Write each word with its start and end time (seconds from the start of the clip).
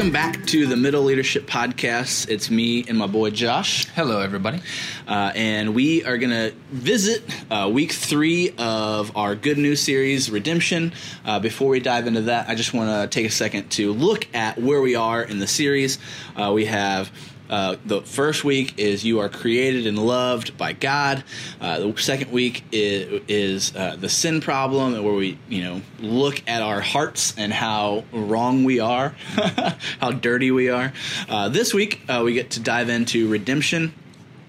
Welcome 0.00 0.14
back 0.14 0.46
to 0.46 0.66
the 0.66 0.78
Middle 0.78 1.02
Leadership 1.02 1.46
Podcast. 1.46 2.30
It's 2.30 2.50
me 2.50 2.86
and 2.88 2.96
my 2.96 3.06
boy 3.06 3.28
Josh. 3.28 3.84
Hello, 3.88 4.20
everybody. 4.20 4.62
Uh, 5.06 5.30
and 5.34 5.74
we 5.74 6.02
are 6.04 6.16
going 6.16 6.30
to 6.30 6.54
visit 6.70 7.22
uh, 7.50 7.68
week 7.70 7.92
three 7.92 8.54
of 8.56 9.14
our 9.14 9.34
Good 9.34 9.58
News 9.58 9.82
series, 9.82 10.30
Redemption. 10.30 10.94
Uh, 11.22 11.38
before 11.38 11.68
we 11.68 11.80
dive 11.80 12.06
into 12.06 12.22
that, 12.22 12.48
I 12.48 12.54
just 12.54 12.72
want 12.72 12.88
to 12.88 13.14
take 13.14 13.28
a 13.28 13.30
second 13.30 13.68
to 13.72 13.92
look 13.92 14.26
at 14.34 14.56
where 14.56 14.80
we 14.80 14.94
are 14.94 15.22
in 15.22 15.38
the 15.38 15.46
series. 15.46 15.98
Uh, 16.34 16.50
we 16.54 16.64
have 16.64 17.12
uh, 17.50 17.76
the 17.84 18.00
first 18.02 18.44
week 18.44 18.74
is 18.78 19.04
you 19.04 19.18
are 19.18 19.28
created 19.28 19.86
and 19.86 19.98
loved 19.98 20.56
by 20.56 20.72
God. 20.72 21.24
Uh, 21.60 21.80
the 21.80 21.96
second 22.00 22.30
week 22.30 22.64
is, 22.72 23.22
is 23.28 23.76
uh, 23.76 23.96
the 23.96 24.08
sin 24.08 24.40
problem, 24.40 24.92
where 25.04 25.14
we 25.14 25.36
you 25.48 25.64
know 25.64 25.82
look 25.98 26.42
at 26.46 26.62
our 26.62 26.80
hearts 26.80 27.34
and 27.36 27.52
how 27.52 28.04
wrong 28.12 28.64
we 28.64 28.78
are, 28.78 29.10
how 30.00 30.12
dirty 30.12 30.50
we 30.50 30.70
are. 30.70 30.92
Uh, 31.28 31.48
this 31.48 31.74
week 31.74 32.00
uh, 32.08 32.22
we 32.24 32.32
get 32.32 32.50
to 32.50 32.60
dive 32.60 32.88
into 32.88 33.28
redemption 33.28 33.92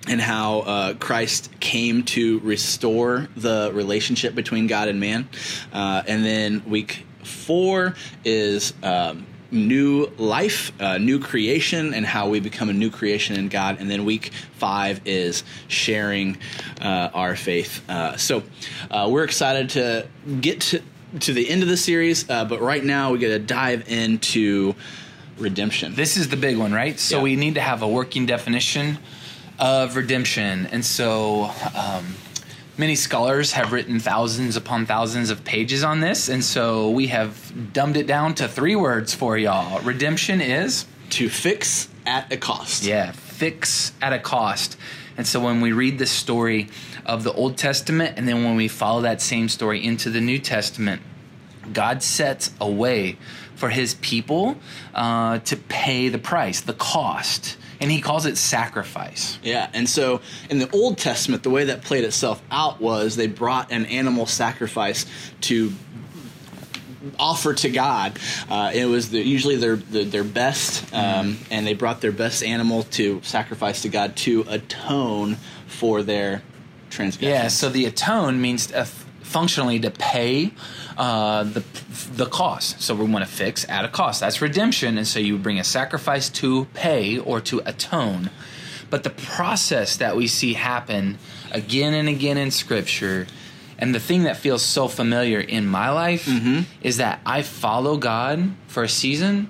and 0.08 0.22
how 0.22 0.60
uh, 0.60 0.94
Christ 0.96 1.50
came 1.60 2.04
to 2.04 2.40
restore 2.40 3.28
the 3.36 3.72
relationship 3.74 4.36
between 4.36 4.68
God 4.68 4.88
and 4.88 5.00
man. 5.00 5.30
Uh, 5.72 6.04
and 6.08 6.26
then 6.26 6.64
week 6.66 7.06
four 7.24 7.96
is 8.26 8.74
um, 8.84 9.26
new 9.52 10.08
life, 10.18 10.72
uh, 10.82 10.98
new 10.98 11.20
creation, 11.20 11.94
and 11.94 12.06
how 12.06 12.30
we 12.30 12.40
become 12.40 12.70
a 12.70 12.74
new 12.74 12.90
creation 12.90 13.36
in 13.38 13.50
God. 13.50 13.78
And 13.80 13.90
then 13.92 14.06
week 14.06 14.32
five 14.54 15.02
is 15.06 15.44
sharing 15.68 16.38
uh, 16.82 17.10
our 17.14 17.36
faith. 17.36 17.88
Uh, 17.90 18.18
so 18.18 18.44
uh, 18.90 19.10
we're 19.12 19.24
excited 19.26 19.70
to 19.72 20.08
get 20.40 20.62
to, 20.62 20.82
to 21.20 21.34
the 21.34 21.50
end 21.50 21.64
of 21.64 21.70
the 21.70 21.78
series, 21.78 22.30
uh, 22.30 22.46
but 22.46 22.62
right 22.62 22.84
now 22.84 23.12
we 23.12 23.20
get 23.20 23.30
to 23.30 23.40
dive 23.40 23.90
into 23.92 24.74
redemption. 25.38 25.96
This 25.96 26.18
is 26.18 26.30
the 26.30 26.38
big 26.38 26.58
one, 26.58 26.72
right? 26.72 27.00
So 27.00 27.18
Yeah. 27.18 27.24
we 27.24 27.36
need 27.36 27.56
to 27.56 27.62
have 27.62 27.82
a 27.82 27.88
working 27.88 28.26
definition 28.26 29.00
of 29.60 29.96
redemption. 29.96 30.68
And 30.68 30.86
so 30.86 31.52
um, 31.76 32.16
many 32.82 32.96
scholars 32.96 33.52
have 33.52 33.72
written 33.72 34.00
thousands 34.00 34.58
upon 34.58 34.88
thousands 34.88 35.30
of 35.30 35.46
pages 35.46 35.84
on 35.84 36.00
this. 36.00 36.30
And 36.30 36.44
so 36.44 36.90
we 36.90 37.08
have 37.08 37.72
dumbed 37.74 37.96
it 37.96 38.08
down 38.08 38.34
to 38.36 38.48
three 38.48 38.76
words 38.76 39.14
for 39.14 39.38
y'all. 39.38 39.80
Redemption 39.82 40.42
is, 40.42 40.88
to 41.12 41.30
fix 41.30 41.90
at 42.08 42.34
a 42.34 42.38
cost. 42.38 42.84
yeah, 42.84 43.12
fix 43.12 43.94
at 44.02 44.14
a 44.14 44.20
cost. 44.20 44.78
And 45.16 45.28
so 45.28 45.40
when 45.40 45.62
we 45.62 45.74
read 45.74 46.00
the 46.00 46.08
story 46.08 46.70
of 47.06 47.24
the 47.24 47.32
Old 47.34 47.56
Testament 47.56 48.16
and 48.18 48.28
then 48.28 48.44
when 48.44 48.56
we 48.56 48.68
follow 48.68 49.02
that 49.02 49.22
same 49.22 49.48
story 49.48 49.86
into 49.86 50.10
the 50.10 50.20
New 50.20 50.40
Testament, 50.40 51.04
God 51.72 52.02
sets 52.02 52.50
a 52.60 52.70
way 52.70 53.16
for 53.54 53.70
his 53.70 53.94
people 53.96 54.58
uh, 54.96 55.38
to 55.38 55.56
pay 55.56 56.10
the 56.10 56.18
price, 56.18 56.62
the 56.62 56.74
cost. 56.74 57.58
And 57.82 57.92
he 57.92 58.00
calls 58.00 58.28
it 58.28 58.38
sacrifice. 58.38 59.40
Yeah, 59.42 59.70
and 59.74 59.90
so 59.90 60.22
in 60.50 60.60
the 60.60 60.70
Old 60.72 61.00
Testament, 61.00 61.42
the 61.42 61.50
way 61.50 61.66
that 61.66 61.82
played 61.82 62.04
itself 62.04 62.42
out 62.52 62.80
was 62.80 63.16
they 63.16 63.28
brought 63.28 63.72
an 63.72 63.86
animal 63.88 64.28
sacrifice 64.28 65.08
to 65.42 65.74
offer 67.20 67.54
to 67.56 67.70
God. 67.70 68.20
Uh, 68.50 68.72
it 68.74 68.86
was 68.86 69.10
the, 69.10 69.20
usually 69.20 69.56
their 69.56 69.76
their, 69.78 70.06
their 70.06 70.24
best, 70.24 70.94
um, 70.94 71.40
and 71.50 71.66
they 71.66 71.74
brought 71.74 72.02
their 72.02 72.12
best 72.12 72.44
animal 72.44 72.84
to 72.84 73.20
sacrifice 73.24 73.82
to 73.82 73.90
God 73.90 74.16
to 74.18 74.46
atone 74.48 75.38
for 75.66 76.04
their 76.04 76.44
transgression. 76.92 77.34
Yeah, 77.34 77.48
so 77.48 77.70
the 77.70 77.86
atone 77.86 78.42
means 78.42 78.72
uh, 78.72 78.86
functionally 79.32 79.80
to 79.80 79.92
pay 79.92 80.52
uh, 80.98 81.44
the 81.44 81.64
the 82.16 82.26
cost. 82.26 82.82
So 82.82 82.94
we 82.94 83.06
want 83.06 83.26
to 83.26 83.32
fix 83.32 83.68
at 83.70 83.86
a 83.86 83.88
cost. 83.88 84.20
That's 84.20 84.42
redemption, 84.42 84.98
and 84.98 85.08
so 85.08 85.20
you 85.20 85.38
bring 85.38 85.60
a 85.60 85.64
sacrifice 85.64 86.30
to 86.42 86.66
pay 86.74 87.18
or 87.18 87.40
to 87.42 87.62
atone. 87.66 88.30
But 88.90 89.04
the 89.04 89.10
process 89.10 89.98
that 89.98 90.16
we 90.18 90.28
see 90.28 90.54
happen 90.54 91.18
again 91.52 91.94
and 91.94 92.10
again 92.10 92.38
in 92.38 92.52
Scripture, 92.52 93.26
and 93.80 93.96
the 93.96 94.00
thing 94.00 94.24
that 94.24 94.36
feels 94.38 94.62
so 94.62 94.88
familiar 94.90 95.40
in 95.40 95.66
my 95.66 95.90
life 95.90 96.28
is 96.82 96.98
that 96.98 97.22
I 97.26 97.42
follow 97.42 97.98
God 97.98 98.52
for 98.68 98.84
a 98.84 98.90
season. 98.90 99.48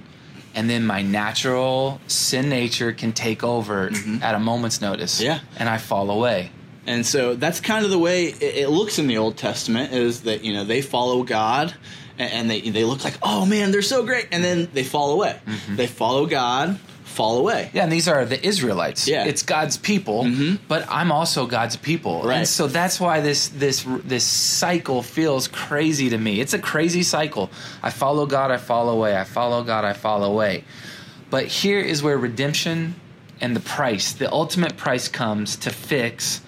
And 0.54 0.70
then 0.70 0.86
my 0.86 1.02
natural 1.02 2.02
sin 2.08 2.50
nature 2.50 2.92
can 2.92 3.14
take 3.14 3.42
over 3.42 3.90
at 4.22 4.36
a 4.36 4.40
moment's 4.40 4.82
notice. 4.82 5.22
Yeah. 5.22 5.40
And 5.58 5.70
I 5.70 5.78
fall 5.78 6.12
away. 6.12 6.52
And 6.88 7.06
so 7.06 7.36
that's 7.36 7.60
kind 7.60 7.86
of 7.86 7.92
the 7.92 8.00
way 8.00 8.26
it, 8.26 8.42
it 8.42 8.70
looks 8.70 8.98
in 8.98 9.08
the 9.08 9.18
Old 9.18 9.38
Testament 9.38 9.94
is 9.94 10.22
that 10.24 10.44
you 10.44 10.54
know 10.54 10.64
they 10.64 10.82
follow 10.82 11.24
God 11.24 11.74
and, 12.18 12.32
and 12.34 12.50
they 12.50 12.62
they 12.62 12.84
look 12.84 13.04
like 13.04 13.18
oh 13.22 13.46
man 13.46 13.72
they're 13.72 13.82
so 13.82 14.04
great 14.04 14.28
and 14.32 14.44
then 14.44 14.68
they 14.74 14.84
fall 14.84 15.12
away. 15.12 15.40
Mm-hmm. 15.46 15.76
They 15.76 15.88
follow 15.88 16.26
God, 16.26 16.80
fall 17.04 17.38
away. 17.38 17.70
Yeah, 17.74 17.84
and 17.84 17.92
these 17.92 18.08
are 18.08 18.26
the 18.26 18.44
Israelites. 18.44 19.08
Yeah. 19.08 19.26
it's 19.26 19.44
God's 19.44 19.78
people, 19.78 20.24
mm-hmm. 20.24 20.56
but 20.68 20.88
I'm 20.90 21.12
also 21.12 21.46
God's 21.46 21.76
people, 21.76 22.24
Right. 22.24 22.38
and 22.38 22.48
so 22.48 22.68
that's 22.68 23.00
why 23.00 23.20
this 23.22 23.50
this 23.50 23.86
this 24.04 24.24
cycle 24.26 25.04
feels 25.04 25.48
crazy 25.48 26.10
to 26.10 26.18
me. 26.18 26.42
It's 26.42 26.54
a 26.54 26.60
crazy 26.60 27.04
cycle. 27.04 27.52
I 27.84 27.92
follow 27.92 28.26
God, 28.26 28.50
I 28.50 28.58
fall 28.58 28.90
away. 28.90 29.16
I 29.16 29.24
follow 29.24 29.64
God, 29.64 29.86
I 29.86 29.94
fall 29.94 30.24
away. 30.24 30.64
But 31.30 31.46
here 31.46 31.80
is 31.80 32.02
where 32.04 32.18
redemption 32.18 32.96
and 33.40 33.56
the 33.56 33.62
price, 33.62 34.14
the 34.14 34.32
ultimate 34.32 34.78
price, 34.78 35.08
comes 35.08 35.56
to 35.58 35.70
fix 35.70 36.42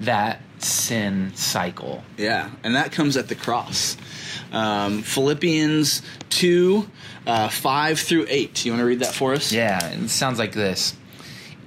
that 0.00 0.40
sin 0.58 1.32
cycle. 1.34 2.02
Yeah, 2.16 2.50
and 2.64 2.74
that 2.74 2.92
comes 2.92 3.16
at 3.16 3.28
the 3.28 3.34
cross. 3.34 3.96
Um, 4.52 5.02
Philippians 5.02 6.02
2, 6.30 6.88
uh, 7.26 7.48
5 7.48 7.98
through 8.00 8.26
8. 8.28 8.64
You 8.64 8.72
want 8.72 8.80
to 8.80 8.86
read 8.86 9.00
that 9.00 9.14
for 9.14 9.34
us? 9.34 9.52
Yeah, 9.52 9.84
it 9.90 10.08
sounds 10.08 10.38
like 10.38 10.52
this. 10.52 10.94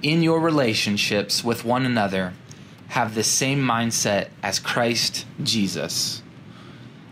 In 0.02 0.22
your 0.22 0.40
relationships 0.40 1.42
with 1.42 1.64
one 1.64 1.86
another, 1.86 2.34
have 2.88 3.14
the 3.14 3.24
same 3.24 3.60
mindset 3.60 4.28
as 4.42 4.58
Christ 4.58 5.26
Jesus. 5.42 6.22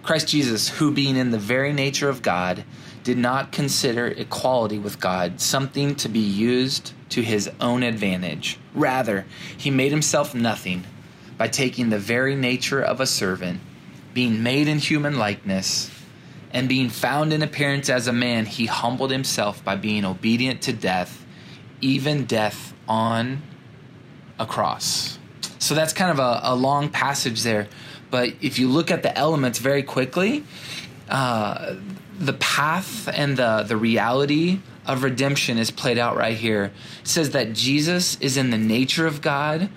Christ 0.03 0.28
Jesus, 0.28 0.69
who 0.69 0.93
being 0.93 1.16
in 1.16 1.31
the 1.31 1.39
very 1.39 1.72
nature 1.72 2.09
of 2.09 2.22
God, 2.22 2.65
did 3.04 3.19
not 3.19 3.50
consider 3.50 4.06
equality 4.09 4.78
with 4.78 5.00
God 5.00 5.41
something 5.41 5.94
to 5.97 6.09
be 6.09 6.21
used 6.21 6.93
to 7.10 7.22
his 7.22 7.50
own 7.60 7.83
advantage. 7.83 8.59
Rather, 8.75 9.27
he 9.56 9.71
made 9.71 9.91
himself 9.91 10.34
nothing 10.34 10.84
by 11.42 11.48
taking 11.48 11.91
the 11.91 11.98
very 11.98 12.36
nature 12.36 12.80
of 12.80 13.00
a 13.00 13.04
servant, 13.04 13.58
being 14.14 14.44
made 14.44 14.69
in 14.69 14.78
human 14.78 15.19
likeness, 15.19 15.91
and 16.53 16.69
being 16.69 16.88
found 16.88 17.32
in 17.32 17.42
appearance 17.42 17.91
as 17.91 18.06
a 18.06 18.12
man, 18.12 18.47
he 18.47 18.66
humbled 18.66 19.10
himself 19.10 19.64
by 19.64 19.75
being 19.75 20.04
obedient 20.04 20.62
to 20.62 20.72
death, 20.72 21.26
even 21.80 22.26
death 22.26 22.72
on 22.86 23.42
a 24.38 24.47
cross. 24.47 25.19
So 25.58 25.75
that's 25.75 25.92
kind 25.92 26.12
of 26.12 26.20
a, 26.20 26.42
a 26.44 26.54
long 26.54 26.88
passage 26.88 27.42
there. 27.42 27.66
But 28.09 28.34
if 28.41 28.60
you 28.60 28.69
look 28.69 28.92
at 28.92 29.03
the 29.03 29.19
elements 29.19 29.59
very 29.59 29.82
quickly, 29.82 30.44
uh, 31.09 31.74
the 32.20 32.34
path 32.34 33.09
and 33.09 33.36
the, 33.36 33.64
the 33.66 33.76
reality 33.76 34.60
of 34.86 35.03
redemption 35.03 35.59
is 35.59 35.72
played 35.72 35.98
out 35.98 36.16
right 36.16 36.36
here. 36.36 36.70
It 37.00 37.09
says 37.09 37.30
that 37.30 37.53
Jesus 37.53 38.16
is 38.20 38.36
in 38.36 38.50
the 38.50 38.59
nature 38.59 39.09
of 39.09 39.20
God, 39.20 39.70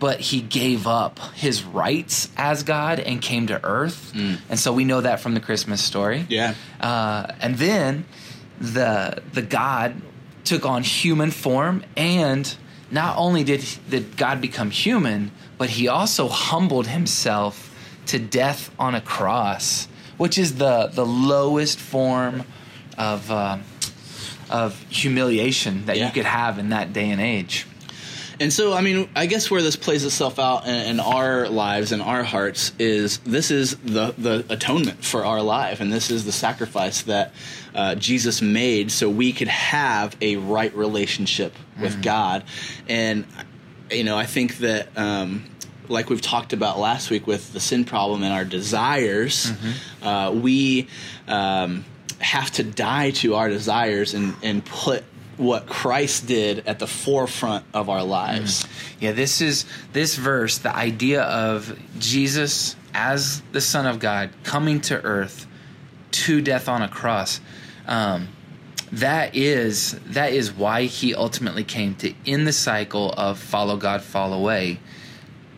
but 0.00 0.18
he 0.18 0.40
gave 0.40 0.86
up 0.88 1.20
his 1.34 1.62
rights 1.62 2.28
as 2.36 2.62
God 2.64 2.98
and 2.98 3.22
came 3.22 3.46
to 3.48 3.64
earth. 3.64 4.12
And 4.48 4.58
so 4.58 4.72
we 4.72 4.84
know 4.84 5.02
that 5.02 5.20
from 5.20 5.34
the 5.34 5.40
Christmas 5.40 5.80
story. 5.84 6.26
Yeah. 6.28 6.54
Uh, 6.80 7.26
and 7.40 7.56
then 7.56 8.04
the 8.60 9.22
the 9.32 9.42
God 9.42 9.94
took 10.44 10.64
on 10.66 10.82
human 10.82 11.30
form, 11.30 11.84
and 11.96 12.52
not 12.90 13.16
only 13.18 13.44
did 13.44 13.62
did 13.88 14.16
God 14.16 14.40
become 14.40 14.70
human, 14.70 15.30
but 15.58 15.68
he 15.70 15.86
also 15.86 16.28
humbled 16.28 16.86
himself 16.88 17.66
to 18.06 18.18
death 18.18 18.70
on 18.78 18.94
a 18.94 19.00
cross, 19.00 19.86
which 20.16 20.36
is 20.38 20.56
the 20.56 20.88
the 20.92 21.06
lowest 21.06 21.78
form 21.78 22.42
of 22.98 23.30
uh, 23.30 23.58
of 24.50 24.78
humiliation 24.88 25.86
that 25.86 25.96
Yeah. 25.96 26.06
you 26.06 26.12
could 26.12 26.24
have 26.24 26.58
in 26.58 26.70
that 26.70 26.92
day 26.92 27.10
and 27.10 27.20
age. 27.20 27.66
And 28.40 28.50
so, 28.50 28.72
I 28.72 28.80
mean, 28.80 29.10
I 29.14 29.26
guess 29.26 29.50
where 29.50 29.60
this 29.60 29.76
plays 29.76 30.02
itself 30.02 30.38
out 30.38 30.66
in, 30.66 30.74
in 30.74 31.00
our 31.00 31.46
lives 31.46 31.92
and 31.92 32.00
our 32.00 32.22
hearts 32.22 32.72
is 32.78 33.18
this 33.18 33.50
is 33.50 33.76
the 33.76 34.14
the 34.16 34.46
atonement 34.48 35.04
for 35.04 35.26
our 35.26 35.42
life, 35.42 35.80
and 35.80 35.92
this 35.92 36.10
is 36.10 36.24
the 36.24 36.32
sacrifice 36.32 37.02
that 37.02 37.34
uh, 37.74 37.96
Jesus 37.96 38.40
made 38.40 38.90
so 38.90 39.10
we 39.10 39.34
could 39.34 39.48
have 39.48 40.16
a 40.22 40.36
right 40.36 40.74
relationship 40.74 41.54
with 41.78 42.02
God. 42.02 42.44
And 42.88 43.26
you 43.90 44.04
know, 44.04 44.16
I 44.16 44.24
think 44.26 44.58
that. 44.58 44.88
Um, 44.98 45.44
like 45.88 46.08
we've 46.08 46.22
talked 46.22 46.52
about 46.52 46.78
last 46.78 47.10
week 47.10 47.26
with 47.26 47.52
the 47.52 47.58
sin 47.58 47.84
problem 47.84 48.22
and 48.22 48.32
our 48.32 48.44
desires, 48.44 49.50
uh, 50.02 50.32
we 50.32 50.86
um, 51.26 51.84
have 52.20 52.48
to 52.52 52.62
die 52.62 53.10
to 53.10 53.34
our 53.34 53.48
desires 53.48 54.14
and, 54.14 54.36
and 54.44 54.64
put 54.64 55.02
what 55.40 55.66
Christ 55.66 56.26
did 56.26 56.66
at 56.66 56.78
the 56.78 56.86
forefront 56.86 57.64
of 57.72 57.88
our 57.88 58.04
lives. 58.04 58.66
Yeah, 59.00 59.12
this 59.12 59.40
is 59.40 59.64
this 59.92 60.14
verse, 60.14 60.58
the 60.58 60.74
idea 60.74 61.22
of 61.22 61.78
Jesus 61.98 62.76
as 62.92 63.40
the 63.52 63.60
Son 63.62 63.86
of 63.86 63.98
God 63.98 64.30
coming 64.44 64.82
to 64.82 65.02
earth 65.02 65.46
to 66.10 66.42
death 66.42 66.68
on 66.68 66.82
a 66.82 66.88
cross. 66.88 67.40
Um, 67.86 68.28
that 68.92 69.34
is 69.34 69.92
that 70.08 70.32
is 70.32 70.52
why 70.52 70.84
he 70.84 71.14
ultimately 71.14 71.64
came 71.64 71.94
to 71.96 72.12
end 72.26 72.46
the 72.46 72.52
cycle 72.52 73.12
of 73.12 73.38
follow 73.38 73.78
God, 73.78 74.02
fall 74.02 74.34
away, 74.34 74.78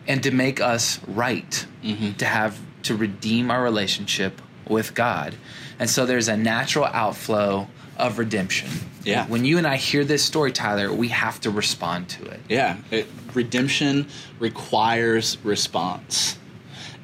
and 0.07 0.23
to 0.23 0.31
make 0.31 0.61
us 0.61 0.99
right, 1.07 1.65
to 1.83 2.25
have 2.25 2.57
to 2.83 2.95
redeem 2.95 3.51
our 3.51 3.61
relationship 3.61 4.41
with 4.67 4.93
God. 4.93 5.35
And 5.77 5.89
so 5.89 6.05
there's 6.05 6.29
a 6.29 6.37
natural 6.37 6.85
outflow 6.85 7.67
of 7.97 8.17
redemption. 8.19 8.69
Yeah. 9.03 9.27
When 9.27 9.45
you 9.45 9.57
and 9.57 9.67
I 9.67 9.75
hear 9.75 10.03
this 10.03 10.23
story, 10.23 10.51
Tyler, 10.51 10.91
we 10.91 11.09
have 11.09 11.39
to 11.41 11.51
respond 11.51 12.09
to 12.09 12.25
it. 12.25 12.39
Yeah, 12.49 12.77
it, 12.91 13.07
redemption 13.33 14.07
requires 14.39 15.37
response. 15.43 16.37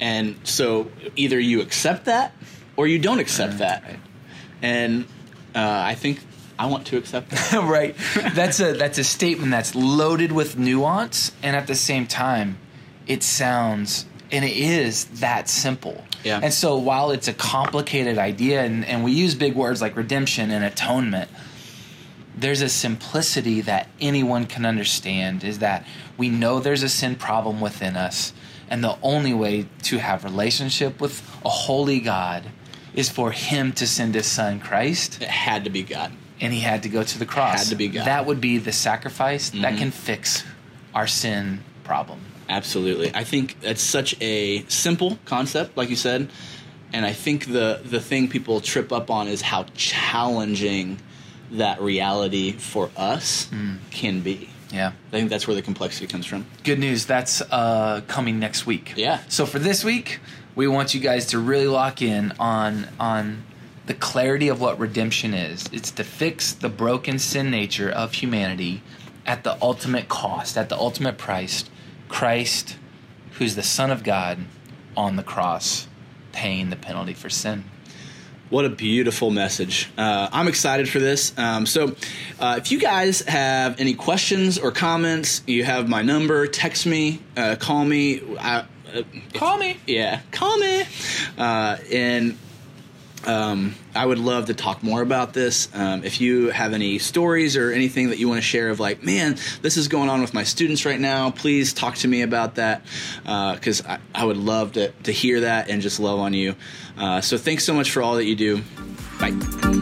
And 0.02 0.40
so 0.44 0.90
either 1.16 1.40
you 1.40 1.62
accept 1.62 2.06
that 2.06 2.34
or 2.78 2.88
you 2.88 3.00
don't 3.00 3.20
accept 3.20 3.58
that. 3.58 3.84
right. 3.84 4.00
And 4.62 5.06
uh, 5.54 5.60
I 5.60 5.96
think 5.96 6.22
I 6.58 6.68
want 6.68 6.88
to 6.88 6.98
accept 6.98 7.30
that. 7.32 7.54
right. 7.64 7.96
That's 8.34 8.60
a 8.60 8.74
that's 8.74 8.98
a 8.98 9.04
statement 9.04 9.52
that's 9.52 9.76
loaded 9.76 10.32
with 10.32 10.58
nuance 10.58 11.32
and 11.44 11.56
at 11.56 11.68
the 11.68 11.76
same 11.76 12.08
time 12.08 12.58
it 13.08 13.24
sounds 13.24 14.06
and 14.32 14.46
it 14.46 14.56
is 14.56 15.06
that 15.20 15.50
simple. 15.50 16.04
Yeah. 16.24 16.40
And 16.42 16.54
so 16.54 16.78
while 16.78 17.12
it's 17.12 17.28
a 17.28 17.34
complicated 17.34 18.18
idea 18.18 18.62
and, 18.64 18.84
and 18.86 19.04
we 19.04 19.12
use 19.12 19.36
big 19.36 19.56
words 19.56 19.82
like 19.82 19.96
redemption 19.96 20.52
and 20.52 20.64
atonement, 20.66 21.30
there's 22.38 22.62
a 22.62 22.70
simplicity 22.70 23.62
that 23.62 23.88
anyone 24.00 24.46
can 24.46 24.66
understand 24.66 25.44
is 25.44 25.60
that 25.60 25.86
we 26.18 26.30
know 26.30 26.60
there's 26.60 26.84
a 26.84 26.90
sin 26.90 27.16
problem 27.16 27.60
within 27.62 27.96
us 27.98 28.34
and 28.70 28.84
the 28.84 28.98
only 29.02 29.34
way 29.34 29.66
to 29.84 29.98
have 29.98 30.24
relationship 30.24 31.02
with 31.02 31.22
a 31.44 31.50
holy 31.50 32.00
God 32.00 32.44
is 32.94 33.10
for 33.10 33.32
him 33.32 33.72
to 33.74 33.88
send 33.88 34.16
his 34.16 34.26
son 34.26 34.60
Christ 34.60 35.22
It 35.22 35.28
had 35.30 35.64
to 35.64 35.70
be 35.70 35.84
God. 35.84 36.12
and 36.42 36.54
he 36.54 36.60
had 36.60 36.84
to 36.84 36.90
go 36.90 37.04
to 37.04 37.20
the 37.20 37.26
cross. 37.26 37.60
Had 37.60 37.68
to 37.70 37.76
be 37.76 37.88
God. 37.88 38.00
Mm-hmm. 38.00 38.06
That 38.06 38.26
would 38.26 38.42
be 38.42 38.58
the 38.58 38.72
sacrifice 38.72 39.50
that 39.52 39.78
can 39.78 39.92
fix 39.92 40.44
our 40.94 41.08
sin 41.08 41.64
problem. 41.84 42.20
Absolutely. 42.50 43.12
I 43.16 43.24
think 43.24 43.62
that's 43.62 43.82
such 43.82 44.16
a 44.22 44.64
simple 44.68 45.20
concept, 45.26 45.78
like 45.78 45.90
you 45.90 45.96
said. 45.96 46.30
And 46.92 47.06
I 47.06 47.14
think 47.14 47.46
the, 47.46 47.80
the 47.86 48.00
thing 48.00 48.28
people 48.28 48.60
trip 48.62 48.92
up 48.92 49.12
on 49.12 49.28
is 49.28 49.42
how 49.42 49.66
challenging 49.76 50.98
that 51.52 51.82
reality 51.82 52.52
for 52.52 52.90
us 52.98 53.46
Hmm. 53.46 53.76
can 53.92 54.22
be. 54.22 54.50
Yeah. 54.72 54.92
I 55.08 55.12
think 55.12 55.30
that's 55.30 55.48
where 55.48 55.56
the 55.56 55.62
complexity 55.64 56.06
comes 56.08 56.26
from. 56.26 56.46
Good 56.64 56.80
news. 56.80 57.06
That's 57.06 57.42
uh, 57.42 58.02
coming 58.08 58.40
next 58.40 58.66
week. 58.68 58.94
Yeah. 58.96 59.20
So 59.28 59.46
for 59.48 59.58
this 59.60 59.84
week, 59.84 60.20
we 60.56 60.68
want 60.68 60.94
you 60.94 61.00
guys 61.00 61.26
to 61.28 61.40
really 61.40 61.68
lock 61.68 62.02
in 62.02 62.34
on 62.40 62.88
on 63.00 63.44
the 63.88 63.96
clarity 63.96 64.48
of 64.48 64.62
what 64.62 64.78
redemption 64.80 65.34
is. 65.34 65.66
It's 65.72 65.90
to 65.92 66.04
fix 66.04 66.54
the 66.54 66.70
broken 66.70 67.18
sin 67.18 67.50
nature 67.50 67.90
of 67.90 68.14
humanity 68.14 68.84
at 69.26 69.44
the 69.44 69.58
ultimate 69.62 70.08
cost, 70.08 70.56
at 70.58 70.70
the 70.70 70.78
ultimate 70.78 71.18
price. 71.18 71.66
Christ, 72.10 72.76
who's 73.34 73.56
the 73.56 73.64
Son 73.64 73.92
of 73.92 74.04
God, 74.04 74.40
on 74.98 75.16
the 75.16 75.24
cross, 75.24 75.88
paying 76.34 76.70
the 76.70 76.76
penalty 76.76 77.14
for 77.14 77.30
sin. 77.30 77.64
What 78.50 78.66
a 78.66 78.70
beautiful 78.70 79.30
message. 79.30 79.90
Uh, 79.96 80.28
I'm 80.32 80.48
excited 80.48 80.90
for 80.90 80.98
this. 81.00 81.38
Um, 81.38 81.68
so, 81.68 81.96
uh, 82.40 82.56
if 82.58 82.72
you 82.72 82.80
guys 82.80 83.22
have 83.22 83.80
any 83.80 83.94
questions 83.94 84.58
or 84.58 84.72
comments, 84.72 85.44
you 85.46 85.64
have 85.64 85.88
my 85.88 86.02
number. 86.02 86.48
Text 86.48 86.88
me, 86.88 87.22
uh, 87.38 87.56
call 87.60 87.86
me. 87.86 88.22
I, 88.40 88.66
uh, 88.94 89.04
Call 89.36 89.60
me. 89.60 89.78
yeah, 89.86 90.22
call 90.32 90.58
me. 90.58 90.84
Uh, 91.38 91.78
and 91.92 92.38
um, 93.26 93.76
I 93.96 94.06
would 94.06 94.20
love 94.20 94.46
to 94.48 94.54
talk 94.54 94.84
more 94.84 95.02
about 95.02 95.34
this. 95.34 95.70
Um, 95.74 96.04
if 96.04 96.22
you 96.22 96.50
have 96.50 96.74
any 96.74 97.00
stories 97.00 97.58
or 97.58 97.72
anything 97.72 98.10
that 98.10 98.18
you 98.18 98.28
want 98.28 98.38
to 98.38 98.46
share 98.46 98.70
of 98.70 98.80
like, 98.80 99.04
man, 99.04 99.38
this 99.62 99.78
is 99.78 99.88
going 99.88 100.10
on 100.10 100.22
with 100.22 100.34
my 100.34 100.44
students 100.44 100.86
right 100.86 101.00
now, 101.00 101.32
please 101.32 101.74
talk 101.74 101.96
to 101.98 102.08
me 102.08 102.22
about 102.22 102.56
that 102.56 102.84
because 103.24 103.86
I, 103.86 104.00
I 104.14 104.26
would 104.26 104.38
love 104.38 104.74
to, 104.74 104.92
to 105.04 105.12
hear 105.12 105.42
that 105.42 105.70
and 105.70 105.82
just 105.82 106.00
love 106.00 106.20
on 106.20 106.34
you. 106.34 106.56
Uh, 106.98 107.22
so 107.22 107.38
thanks 107.38 107.64
so 107.64 107.74
much 107.74 107.92
for 107.92 108.02
all 108.02 108.16
that 108.16 108.26
you 108.26 108.36
do. 108.36 108.62
Bye. 109.20 109.79